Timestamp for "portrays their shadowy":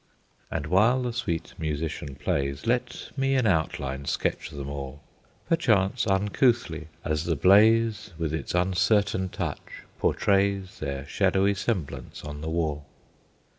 9.99-11.53